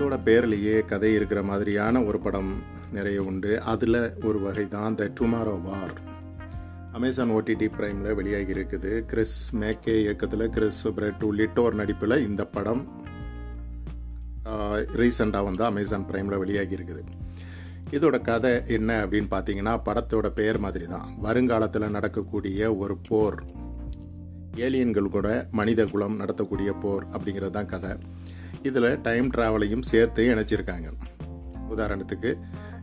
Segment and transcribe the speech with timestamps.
[0.00, 2.52] படத்தோட பேர்லேயே கதை இருக்கிற மாதிரியான ஒரு படம்
[2.96, 3.50] நிறைய உண்டு.
[3.72, 5.92] அதில் ஒரு வகை தான் the tomorrow war
[6.98, 8.92] Amazon OTT ப்ரைமில் வெளியாகி இருக்குது.
[9.10, 12.82] கிறிஸ் மேக்கே இயக்கத்தில் கிறிஸ் பிரெட் உள்ளிட்டோர் நடிப்பில் இந்த படம்
[15.00, 17.04] ரீசெண்டாக வந்து அமேசான் ப்ரைமில் வெளியாகி இருக்குது.
[17.98, 21.06] இதோட கதை என்ன அப்படின்னு பார்த்தீங்கன்னா படத்தோட பெயர் மாதிரி தான்.
[21.26, 23.40] வருங்காலத்தில் நடக்கக்கூடிய ஒரு போர்
[24.66, 25.28] ஏலியன்கள் கூட
[25.60, 27.92] மனித குலம் நடத்தக்கூடிய போர் அப்படிங்கிறது தான் கதை.
[28.62, 30.88] இதில் டைம் ட்ராவலையும் சேர்த்து இணைச்சிருக்காங்க.
[31.70, 32.30] உதாரணத்துக்கு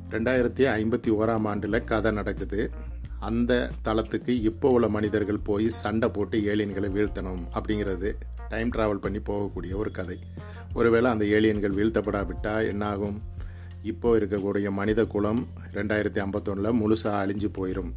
[0.10, 2.72] ரெண்டாயிரத்தி ஐம்பத்தி ஓராம் ஆண்டில் கதை நடக்குது.
[3.20, 8.10] அந்த தளத்துக்கு இப்போ உள்ள மனிதர்கள் போய் சண்டை போட்டு ஏலியன்களை வீழ்த்தணும் அப்படிங்கிறது
[8.50, 10.20] டைம் ட்ராவல் பண்ணி போகக்கூடிய ஒரு கதை.
[10.74, 13.18] ஒருவேளை அந்த ஏலியன்கள் வீழ்த்தப்படாவிட்டால் என்னாகும்?
[13.84, 17.92] இப்போ இருக்கக்கூடிய மனித குலம் ரெண்டாயிரத்தி ஐம்பத்தொன்னில் முழுசாக அழிஞ்சு போயிடும்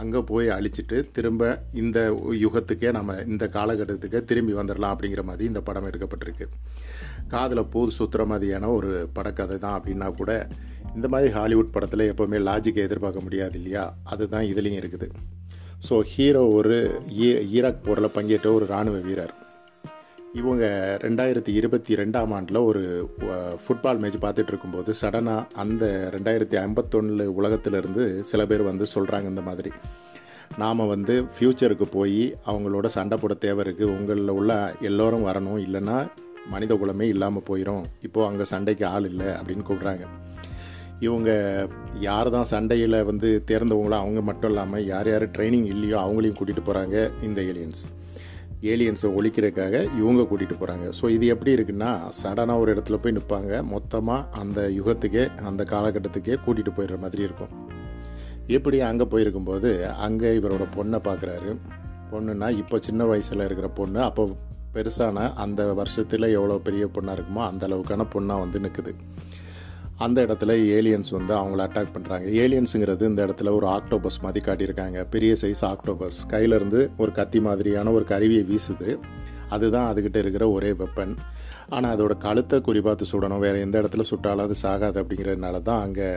[0.00, 1.42] அங்கே போய் அழிச்சிட்டு திரும்ப
[1.82, 1.98] இந்த
[2.44, 6.46] யுகத்துக்கே நம்ம இந்த காலகட்டத்துக்கே திரும்பி வந்துடலாம் அப்படிங்கிற மாதிரி இந்த படம் எடுக்கப்பட்டிருக்கு.
[7.28, 10.32] காதில் பூ சுற்றுற மாதிரியான ஒரு படக்கதை தான் அப்படின்னா கூட
[10.94, 13.84] இந்த மாதிரி ஹாலிவுட் படத்தில் எப்போவுமே லாஜிக்கை எதிர்பார்க்க முடியாது இல்லையா?
[14.04, 15.08] அதுதான் இதுலேயும் இருக்குது.
[15.88, 16.76] ஸோ ஹீரோ ஒரு
[17.24, 19.34] ஈ ஈராக் போரில் பங்கேற்ற ஒரு இராணுவ வீரர்.
[20.40, 20.64] இவங்க
[21.02, 22.80] ரெண்டாயிரத்தி இருபத்தி ரெண்டாம் ஆண்டில் ஒரு
[23.64, 29.72] ஃபுட்பால் மேட்ச் பார்த்துட்டு இருக்கும்போது சடனாக அந்த ரெண்டாயிரத்தி ஐம்பத்தொன்னில் உலகத்திலேருந்து சில பேர் வந்து சொல்கிறாங்க இந்த மாதிரி.
[30.62, 34.52] நாம் வந்து ஃப்யூச்சருக்கு போய் அவங்களோட சண்டை போட தேவை இருக்குது உங்களில் உள்ள
[34.88, 35.62] எல்லோரும் வரணும்.
[35.66, 35.96] இல்லைன்னா
[36.52, 40.06] மனித குலமே இல்லாமல் போயிடும் இப்போது அங்கே சண்டைக்கு ஆள் இல்லை அப்படின்னு கூப்பிட்றாங்க.
[41.00, 41.30] இவங்க
[42.08, 46.96] யார் தான் சண்டையில் வந்து தேர்ந்தவங்களோ அவங்க மட்டும் இல்லாமல் யார் யார் ட்ரைனிங் இல்லையோ அவங்களையும் கூட்டிகிட்டு போகிறாங்க
[47.28, 47.82] இந்த ஏலியன்ஸ்
[48.64, 51.90] ஏலியன்ஸை ஒழிக்கிறதுக்காக இவங்க கூட்டிகிட்டு போகிறாங்க ஸோ இது எப்படி இருக்குன்னா
[52.22, 57.52] சடனாக ஒரு இடத்துல போய் நிற்பாங்க மொத்தமாக அந்த யுகத்துக்கே அந்த காலகட்டத்துக்கே கூட்டிகிட்டு போயிடுற மாதிரி இருக்கும்.
[58.46, 61.50] எப்படி அங்கே போயிருக்கும்போது அங்கே இவரோட பொண்ணை பார்க்குறாரு
[62.12, 64.24] பொண்ணுன்னா இப்போ சின்ன வயசில் இருக்கிற பொண்ணு அப்போ
[64.74, 68.92] பெருசான அந்த வருஷத்தில் எவ்வளோ பெரிய பொண்ணாக இருக்குமோ அந்த அளவுக்கான பொண்ணாக வந்து நிற்குது
[69.98, 75.04] அந்த இடத்துல ஏலியன்ஸ் வந்து அவங்கள அட்டாக் பண்ணுறாங்க ஏலியன்ஸுங்கிறது இந்த இடத்துல ஒரு ஆக்டோபஸ் மாதிரி காட்டியிருக்காங்க.
[75.14, 78.98] பெரிய சைஸ் ஆக்டோபஸ் கையிலேருந்து ஒரு கத்தி மாதிரியான ஒரு கருவியை வீசுது.
[79.48, 81.14] அதுதான் அதுக்கிட்ட இருக்கிற ஒரே வெப்பன்
[81.68, 83.38] ஆனால் அதோட கழுத்தை குறிப்பாத்து சுடணும்.
[83.38, 86.08] வேறு எந்த இடத்துல சுட்டாலும் அது சாகாது அப்படிங்கிறதுனால தான் அங்கே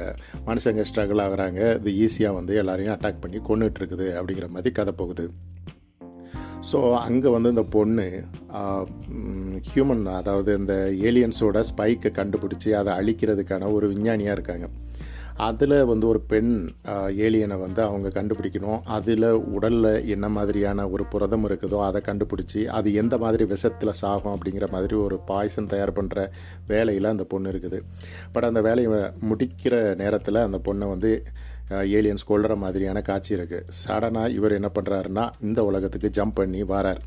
[0.48, 1.62] மனுஷங்க ஸ்ட்ரகிள் ஆகிறாங்க.
[1.88, 5.30] இது ஈஸியாக வந்து எல்லாரையும் அட்டாக் பண்ணி கொண்டுட்டு இருக்குது அப்படிங்கிற மாதிரி கதை போகுது.
[6.70, 8.06] ஸோ அங்கே வந்து இந்த பொண்ணு
[9.70, 10.74] ஹியூமன் அதாவது இந்த
[11.10, 14.68] ஏலியன்ஸோட ஸ்பைக்கை கண்டுபிடிச்சி அதை அழிக்கிறதுக்கான ஒரு விஞ்ஞானியாக இருக்காங்க.
[15.48, 16.54] அதில் வந்து ஒரு பெண்
[17.26, 18.80] ஏலியனை வந்து அவங்க கண்டுபிடிக்கணும்.
[18.96, 24.68] அதில் உடலில் என்ன மாதிரியான ஒரு புரதம் இருக்குதோ அதை கண்டுபிடிச்சி அது எந்த மாதிரி விஷத்தில் சாகும் அப்படிங்கிற
[24.76, 26.26] மாதிரி ஒரு பாய்சன் தயார் பண்ணுற
[26.72, 27.80] வேலையில் அந்த பொண்ணு இருக்குது.
[28.36, 31.12] பட் அந்த வேலையை முடிக்கிற நேரத்தில் அந்த பொண்ணை வந்து
[31.98, 37.02] ஏலியன்ஸ் கொள்கிற மாதிரியான காட்சி இருக்குது சடனாக இவர் என்ன பண்ணுறாருன்னா இந்த உலகத்துக்கு ஜம்ப் பண்ணி வரார்.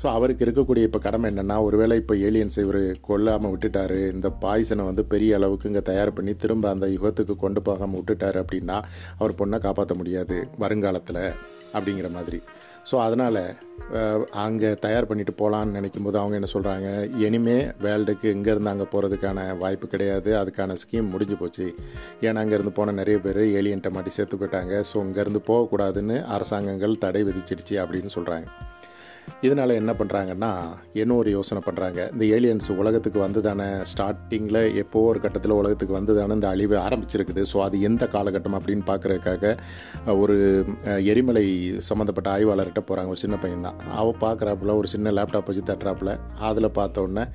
[0.00, 5.04] ஸோ அவருக்கு இருக்கக்கூடிய இப்போ கடமை என்னென்னா ஒருவேளை இப்போ ஏலியன்ஸ் இவர் கொல்லாமல் விட்டுட்டாரு இந்த பாய்சனை வந்து
[5.12, 8.76] பெரிய அளவுக்கு இங்கே தயார் பண்ணி திரும்ப அந்த யுகத்துக்கு கொண்டு போகாமல் விட்டுட்டாரு அப்படின்னா
[9.18, 11.24] அவர் பொண்ணை காப்பாற்ற முடியாது வருங்காலத்தில்
[11.76, 12.40] அப்படிங்கிற மாதிரி.
[12.90, 13.42] ஸோ அதனால்
[14.44, 16.88] அங்கே தயார் பண்ணிட்டு போகலான்னு நினைக்கும் போது அவங்க என்ன சொல்கிறாங்க
[17.24, 20.30] இனிமே வேர்ல்டுக்கு இங்கேருந்து அங்கே போகிறதுக்கான வாய்ப்பு கிடையாது.
[20.40, 21.66] அதுக்கான ஸ்கீம் முடிஞ்சு போச்சு.
[22.26, 24.74] ஏன்னா அங்கேருந்து போன நிறைய பேர் ஏலியன்ட்ட மாட்டி சேர்த்து போயிட்டாங்க.
[24.90, 28.48] ஸோ இங்கேருந்து போகக்கூடாதுன்னு அரசாங்கங்கள் தடை விதிச்சிடுச்சு அப்படின்னு சொல்கிறாங்க
[29.46, 30.50] இதனால் என்ன பண்ணுறாங்கன்னா
[31.02, 36.14] என்ன ஒரு யோசனை பண்ணுறாங்க இந்த ஏலியன்ஸ் உலகத்துக்கு வந்து தானே ஸ்டார்டிங்கில் எப்போ ஒரு கட்டத்தில் உலகத்துக்கு வந்து
[36.18, 37.42] தானே இந்த அழிவு ஆரம்பிச்சிருக்குது.
[37.52, 39.54] ஸோ அது எந்த காலகட்டம் அப்படின்னு பார்க்குறதுக்காக
[40.22, 40.36] ஒரு
[41.12, 41.44] எரிமலை
[41.90, 46.12] சம்மந்தப்பட்ட ஆய்வாளர்கிட்ட போகிறாங்க ஒரு சின்ன பையன் தான் அவள் பார்க்குறாப்புல ஒரு சின்ன லேப்டாப் வச்சு தட்டுறாப்புல.
[46.50, 47.26] அதில் பார்த்த உடனே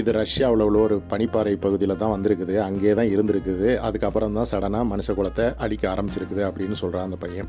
[0.00, 2.54] இது ரஷ்யாவில் உள்ள ஒரு பனிப்பாறை பகுதியில் தான் வந்திருக்குது.
[2.66, 3.68] அங்கே தான் இருந்திருக்குது.
[3.86, 7.48] அதுக்கப்புறம் தான் சடனாக மனுஷ குலத்தை அழிக்க ஆரம்பிச்சிருக்குது அப்படின்னு சொல்கிறான் அந்த பையன்.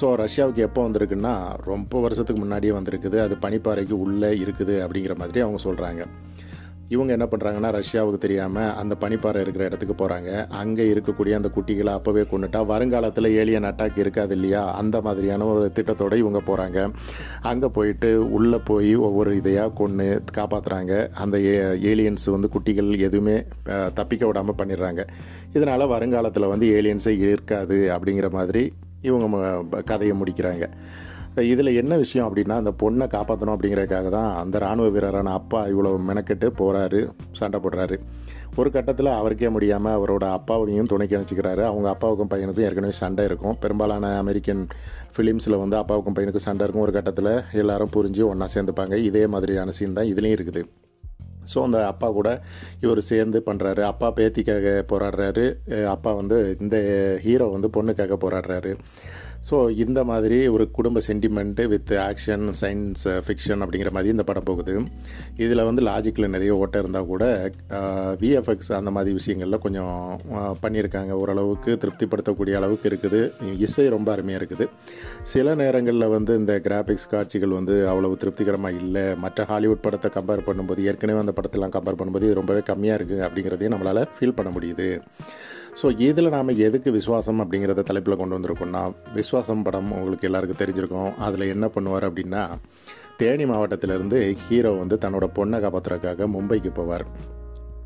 [0.00, 1.34] ஸோ ரஷ்யாவுக்கு எப்போ வந்திருக்குன்னா
[1.70, 3.18] ரொம்ப வருஷத்துக்கு முன்னாடியே வந்திருக்குது.
[3.26, 6.04] அது பனிப்பாறைக்கு உள்ளே இருக்குது அப்படிங்கிற மாதிரி அவங்க சொல்கிறாங்க
[6.88, 10.30] இவங்க என்ன பண்ணுறாங்கன்னா ரஷ்யாவுக்கு தெரியாமல் அந்த பனிப்பாறை இருக்கிற இடத்துக்கு போகிறாங்க
[10.60, 14.62] அங்கே இருக்கக்கூடிய அந்த குட்டிகளை அப்போவே கொண்டுட்டா வருங்காலத்தில் ஏலியன் அட்டாக் இருக்காது இல்லையா?
[14.80, 16.78] அந்த மாதிரியான ஒரு திட்டத்தோடு இவங்க போகிறாங்க
[17.50, 20.92] அங்கே போயிட்டு உள்ளே போய் ஒவ்வொரு இதையாக கொன்று காப்பாற்றுறாங்க
[21.24, 21.54] அந்த ஏ
[21.92, 23.36] ஏலியன்ஸ் வந்து குட்டிகள் எதுவுமே
[23.94, 25.02] தப்பிக்க விடாமல் பண்ணிடுறாங்க.
[25.56, 28.64] இதனால் வருங்காலத்தில் வந்து ஏலியன்ஸே இருக்காது அப்படிங்கிற மாதிரி
[29.02, 30.64] இவங்க கதையை முடிக்கிறாங்க.
[31.52, 36.48] இதில் என்ன விஷயம் அப்படின்னா அந்த பொண்ணை காப்பாற்றணும் அப்படிங்கிறதுக்காக தான் அந்த இராணுவ வீரரான அப்பா இவ்வளோ மெனக்கெட்டு
[36.60, 37.00] போகிறாரு
[37.40, 37.98] சண்டை போடுறாரு.
[38.60, 43.58] ஒரு கட்டத்தில் அவருக்கே முடியாமல் அவரோட அப்பாவையும் துணைக்கு அணைச்சிக்கிறாரு அவங்க அப்பாவுக்கும் பையனுக்கும் ஏற்கனவே சண்டை இருக்கும்.
[43.64, 44.62] பெரும்பாலான அமெரிக்கன்
[45.16, 46.86] ஃபிலிம்ஸில் வந்து அப்பாவுக்கும் பையனுக்கும் சண்டை இருக்கும்.
[46.86, 48.96] ஒரு கட்டத்தில் எல்லாரும் புரிஞ்சு ஒன்றா சேர்ந்துப்பாங்க.
[49.10, 50.62] இதே மாதிரியான சீன் தான் இதுலேயும் இருக்குது.
[51.52, 52.28] ஸோ அந்த அப்பா கூட
[52.84, 55.44] இவர் சேர்ந்து பண்ணுறாரு அப்பா பேத்திக்காக போராடுறாரு.
[55.94, 56.76] அப்பா வந்து இந்த
[57.24, 58.72] ஹீரோ வந்து பொண்ணுக்காக போராடுறாரு.
[59.48, 64.74] ஸோ இந்த மாதிரி ஒரு குடும்ப sentiment with action science fiction அப்படிங்கிற மாதிரி இந்த படம் போகுது.
[65.44, 67.24] இதில் வந்து லாஜிக்கில் நிறைய ஓட்டம் இருந்தால் கூட
[68.22, 69.94] விஎஃப்எக்ஸ் அந்த மாதிரி விஷயங்கள்லாம் கொஞ்சம்
[70.64, 71.12] பண்ணியிருக்காங்க.
[71.22, 73.20] ஓரளவுக்கு திருப்திப்படுத்தக்கூடிய அளவுக்கு இருக்குது.
[73.66, 74.66] இசை ரொம்ப அருமையாக இருக்குது.
[75.34, 79.06] சில நேரங்களில் வந்து இந்த கிராஃபிக்ஸ் காட்சிகள் வந்து அவ்வளவு திருப்திகரமாக இல்லை.
[79.26, 83.76] மற்ற ஹாலிவுட் படத்தை கம்பேர் பண்ணும்போது ஏற்கனவே அந்த படத்தெல்லாம் கம்பேர் பண்ணும்போது இது ரொம்பவே கம்மியாக இருக்குது அப்படிங்கிறதையும்
[83.76, 84.88] நம்மளால் ஃபீல் பண்ண முடியுது.
[85.80, 88.82] ஸோ இதில் நாம் எதுக்கு விசுவாசம் அப்படிங்கிறத தலைப்பில் கொண்டு வந்திருக்கோம்னா
[89.16, 91.10] விஸ்வாசம் படம் உங்களுக்கு எல்லாருக்கும் தெரிஞ்சிருக்கும்.
[91.26, 92.42] அதில் என்ன பண்ணுவார் அப்படின்னா
[93.20, 97.04] தேனி மாவட்டத்திலேருந்து ஹீரோ வந்து தன்னோட பொண்ணை காப்பாற்றுறதுக்காக மும்பைக்கு போவார்.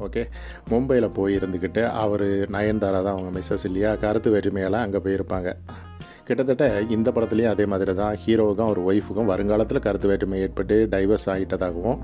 [0.06, 0.22] ஓகே
[0.70, 2.26] மும்பையில் போய் இருந்துக்கிட்டு அவர்
[2.56, 3.90] நயன்தாரா தான் அவங்க மிஸ்ஸஸ் இல்லையா?
[4.04, 5.50] கருத்து வேற்றுமையெல்லாம் அங்கே போயிருப்பாங்க.
[6.28, 6.64] கிட்டத்தட்ட
[6.96, 11.98] இந்த படத்துலேயும் அதே மாதிரி தான் ஹீரோவுக்கும் அவர் ஒய்ஃபுக்கும் வருங்காலத்தில் கருத்து வேற்றுமை ஏற்பட்டு டைவர்ஸ் ஆகிட்டதாகவும்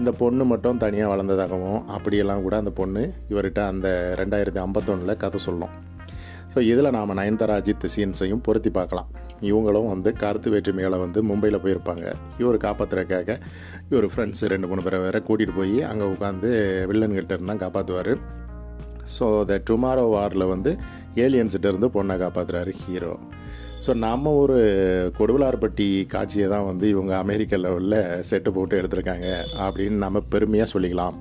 [0.00, 3.02] இந்த பொண்ணு மட்டும் தனியாக வளர்ந்ததாகவும் அப்படியெல்லாம் கூட அந்த பொண்ணு
[3.32, 3.88] இவர்கிட்ட அந்த
[4.20, 5.74] ரெண்டாயிரத்தி ஐம்பத்தொன்னில் கதை சொல்லும்.
[6.52, 9.08] ஸோ இதில் நாம் நயன்தாரா அஜித் சீன்ஸையும் பொருத்தி பார்க்கலாம்.
[9.50, 12.04] இவங்களும் வந்து கருத்து வேற்றுமைகளை வந்து மும்பையில் போயிருப்பாங்க.
[12.42, 13.30] இவர் காப்பாற்றுறதுக்காக
[13.90, 16.50] இவர் ஃப்ரெண்ட்ஸு ரெண்டு மூணு பேரை வேற கூட்டிகிட்டு போய் அங்கே உட்காந்து
[16.90, 18.12] வில்லன்கிட்ட இருந்தால் காப்பாற்றுவார்
[19.16, 20.70] ஸோ த டுமாரோ வாரில் வந்து
[21.24, 23.12] ஏலியன்ஸ்கிட்ட இருந்து பொண்ணை காப்பாற்றுறாரு ஹீரோ
[23.84, 24.58] ஸோ நம்ம ஒரு
[25.18, 29.28] கொடுவலார்பட்டி காட்சியை தான் வந்து இவங்க அமெரிக்க லெவலில் செட்டு போட்டு எடுத்திருக்காங்க
[29.66, 31.16] அப்படின்னு நம்ம பெருமையாக சொல்லிக்கலாம்.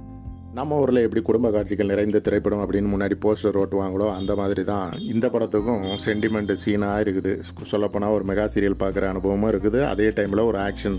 [0.57, 5.25] நம்ம ஊரில் எப்படி குடும்ப காட்சிகள் நிறைந்த திரைப்படம் அப்படின்னு முன்னாடி போஸ்டர் ஓட்டுவாங்களோ அந்த மாதிரி தான் இந்த
[5.33, 7.31] படத்துக்கும் சென்டிமெண்ட் சீனாக இருக்குது.
[7.71, 9.81] சொல்லப்போனால் ஒரு மெகா சீரியல் பார்க்குற அனுபவமும் இருக்குது.
[9.91, 10.97] அதே டைமில் ஒரு ஆக்ஷன்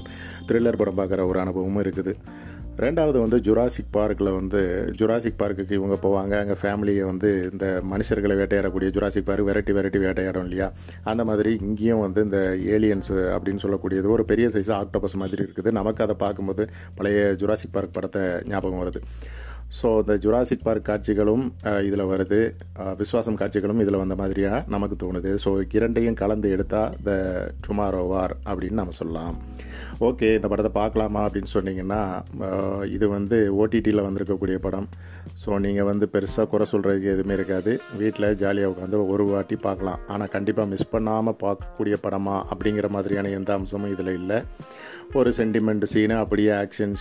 [0.50, 2.14] த்ரில்லர் படம் பார்க்குற ஒரு அனுபவமும் இருக்குது.
[2.84, 4.60] ரெண்டாவது வந்து ஜுராசிக் பார்க்கில் வந்து
[4.98, 6.34] ஜுராசிக் பார்க்குக்கு இவங்க போவாங்க.
[6.42, 10.68] அங்கே ஃபேமிலியை வந்து இந்த மனுஷர்களை வேட்டையாடக்கூடிய ஜுராசிக் பார்க் வெரைட்டி வெரைட்டி வேட்டையாடும் இல்லையா?
[11.12, 12.40] அந்த மாதிரி இங்கேயும் வந்து இந்த
[12.76, 15.72] ஏலியன்ஸ் அப்படின்னு சொல்லக்கூடியது ஒரு பெரிய சைஸ் ஆக்டோபஸ் மாதிரி இருக்குது.
[15.80, 16.64] நமக்கு அதை பார்க்கும்போது
[17.00, 19.02] பழைய ஜுராசிக் பார்க் படத்தை ஞாபகம் வருது.
[19.76, 21.44] ஸோ இந்த ஜுராசிக் பார்க் காட்சிகளும்
[21.86, 22.40] இதில் வருது.
[23.00, 25.32] விஸ்வாசம் காட்சிகளும் இதில் வந்த மாதிரியாக நமக்கு தோணுது.
[25.44, 27.12] ஸோ இரண்டையும் கலந்து எடுத்தால் த
[27.66, 29.36] டுமாரோ வார் அப்படின்னு நம்ம சொல்லலாம்.
[30.06, 32.00] ஓகே இந்த படத்தை பார்க்கலாமா அப்படின்னு சொன்னீங்கன்னா
[32.94, 34.88] இது வந்து ஓடிடியில் வந்திருக்கக்கூடிய படம்.
[35.42, 37.72] ஸோ நீங்கள் வந்து பெருசாக குறை சொல்கிறதுக்கு எதுவுமே இருக்காது.
[38.00, 40.00] வீட்டில் ஜாலியாக உட்காந்து ஒரு வாட்டி பார்க்கலாம்.
[40.14, 44.38] ஆனால் கண்டிப்பாக மிஸ் பண்ணாமல் பார்க்கக்கூடிய படமா அப்படிங்கிற மாதிரியான எந்த அம்சமும் இதில் இல்லை.
[45.20, 46.94] ஒரு சென்டிமெண்ட் சீனு அப்படியே ஆக்ஷன்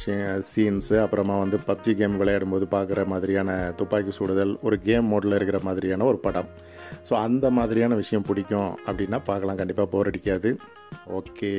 [0.52, 6.08] சீன்ஸு அப்புறமா வந்து பப்ஜி கேம் விளையாடும்போது பார்க்குற மாதிரியான துப்பாக்கி சுடுதல் ஒரு கேம் மோடில் இருக்கிற மாதிரியான
[6.14, 6.50] ஒரு படம்.
[7.10, 9.62] ஸோ அந்த மாதிரியான விஷயம் பிடிக்கும் அப்படின்னா பார்க்கலாம்.
[9.64, 10.52] கண்டிப்பாக போர் அடிக்காது.
[11.20, 11.54] ஓகே